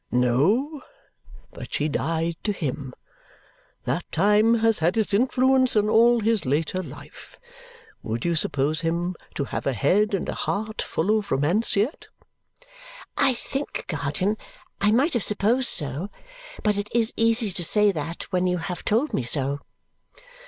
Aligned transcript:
"No 0.09 0.81
but 1.53 1.71
she 1.75 1.87
died 1.87 2.33
to 2.41 2.51
him. 2.51 2.91
That 3.85 4.11
time 4.11 4.55
has 4.55 4.79
had 4.79 4.97
its 4.97 5.13
influence 5.13 5.75
on 5.75 5.89
all 5.91 6.21
his 6.21 6.43
later 6.43 6.81
life. 6.81 7.37
Would 8.01 8.25
you 8.25 8.33
suppose 8.33 8.81
him 8.81 9.15
to 9.35 9.43
have 9.43 9.67
a 9.67 9.73
head 9.73 10.15
and 10.15 10.27
a 10.27 10.33
heart 10.33 10.81
full 10.81 11.19
of 11.19 11.31
romance 11.31 11.75
yet?" 11.75 12.07
"I 13.15 13.35
think, 13.35 13.85
guardian, 13.85 14.37
I 14.81 14.89
might 14.91 15.13
have 15.13 15.23
supposed 15.23 15.69
so. 15.69 16.09
But 16.63 16.77
it 16.77 16.89
is 16.95 17.13
easy 17.15 17.51
to 17.51 17.63
say 17.63 17.91
that 17.91 18.23
when 18.31 18.47
you 18.47 18.57
have 18.57 18.83
told 18.83 19.13
me 19.13 19.21
so." 19.21 19.59